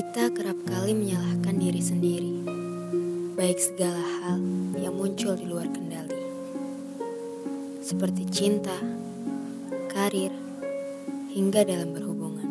[0.00, 2.32] Kita kerap kali menyalahkan diri sendiri,
[3.36, 4.40] baik segala hal
[4.80, 6.16] yang muncul di luar kendali,
[7.84, 8.80] seperti cinta,
[9.92, 10.32] karir,
[11.36, 12.48] hingga dalam berhubungan.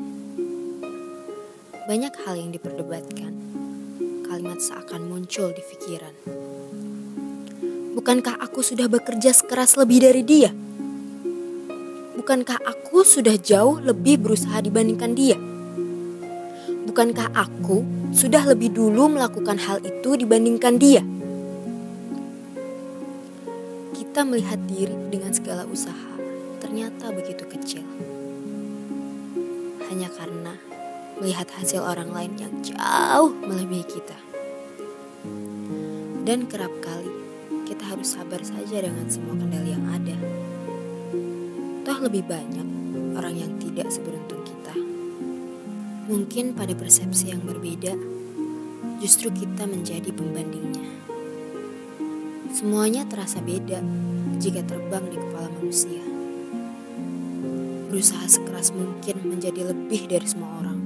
[1.89, 3.33] Banyak hal yang diperdebatkan,
[4.29, 6.13] kalimat seakan muncul di pikiran.
[7.97, 10.53] Bukankah aku sudah bekerja sekeras lebih dari dia?
[12.13, 15.58] Bukankah aku sudah jauh lebih berusaha dibandingkan dia?
[16.89, 21.05] Bukankah aku sudah lebih dulu melakukan hal itu dibandingkan dia?
[23.93, 26.17] Kita melihat diri dengan segala usaha
[26.57, 27.85] ternyata begitu kecil.
[29.85, 30.57] Hanya karena
[31.21, 34.17] melihat hasil orang lain yang jauh melebihi kita.
[36.25, 37.13] Dan kerap kali
[37.69, 40.17] kita harus sabar saja dengan semua kendali yang ada.
[41.85, 42.65] Toh lebih banyak
[43.13, 44.38] orang yang tidak seberuntung.
[46.09, 47.93] Mungkin pada persepsi yang berbeda,
[48.97, 50.89] justru kita menjadi pembandingnya.
[52.49, 53.77] Semuanya terasa beda
[54.41, 56.01] jika terbang di kepala manusia.
[57.93, 60.81] Berusaha sekeras mungkin menjadi lebih dari semua orang.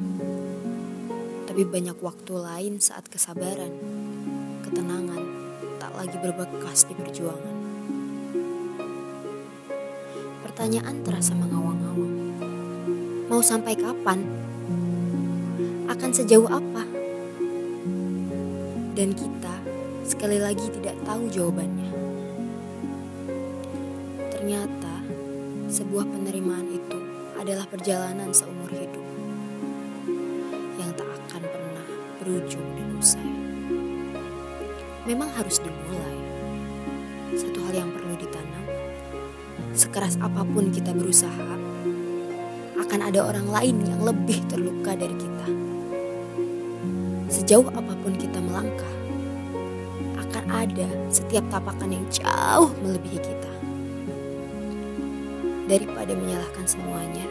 [1.48, 3.72] Tapi banyak waktu lain saat kesabaran,
[4.68, 5.24] ketenangan,
[5.80, 7.58] tak lagi berbekas di perjuangan.
[10.44, 12.16] Pertanyaan terasa mengawang-awang.
[13.32, 14.52] Mau sampai kapan?
[15.94, 16.89] Akan sejauh apa?
[18.97, 19.61] Dan kita
[20.02, 21.94] sekali lagi tidak tahu jawabannya.
[24.33, 25.05] Ternyata
[25.69, 26.97] sebuah penerimaan itu
[27.38, 29.05] adalah perjalanan seumur hidup
[30.81, 33.31] yang tak akan pernah berujung dan usai.
[35.05, 36.17] Memang harus dimulai.
[37.38, 38.66] Satu hal yang perlu ditanam,
[39.77, 41.53] sekeras apa pun kita berusaha,
[42.81, 45.33] akan ada orang lain yang lebih terluka dari kita.
[47.33, 48.94] Sejauh apa pun kita melangkah,
[50.21, 53.52] akan ada setiap tapakan yang jauh melebihi kita.
[55.66, 57.26] Daripada menyalahkan semuanya,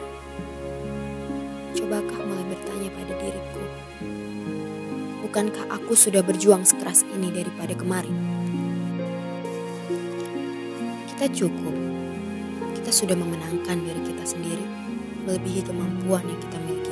[1.78, 3.64] cobakah mulai bertanya pada diriku,
[5.22, 8.16] bukankah aku sudah berjuang sekeras ini daripada kemarin?
[11.14, 11.76] Kita cukup,
[12.74, 14.66] kita sudah memenangkan diri kita sendiri,
[15.30, 16.91] melebihi kemampuan yang kita miliki.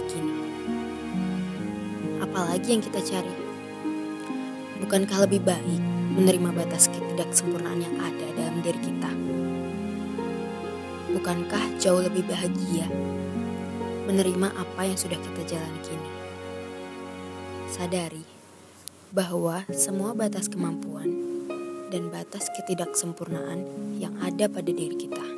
[2.30, 3.34] Apalagi yang kita cari?
[4.78, 5.82] Bukankah lebih baik
[6.14, 9.10] menerima batas ketidaksempurnaan yang ada dalam diri kita?
[11.10, 12.86] Bukankah jauh lebih bahagia
[14.06, 16.10] menerima apa yang sudah kita jalani kini?
[17.66, 18.22] Sadari
[19.10, 21.10] bahwa semua batas kemampuan
[21.91, 23.66] dan batas ketidaksempurnaan
[23.98, 25.29] yang ada pada diri kita